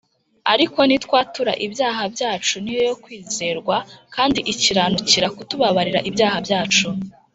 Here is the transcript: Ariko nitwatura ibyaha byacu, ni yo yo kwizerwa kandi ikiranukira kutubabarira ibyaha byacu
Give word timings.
Ariko 0.53 0.79
nitwatura 0.85 1.51
ibyaha 1.65 2.03
byacu, 2.13 2.55
ni 2.63 2.71
yo 2.77 2.81
yo 2.89 2.95
kwizerwa 3.03 3.77
kandi 4.15 4.39
ikiranukira 4.51 5.27
kutubabarira 5.35 5.99
ibyaha 6.09 6.37
byacu 6.45 6.87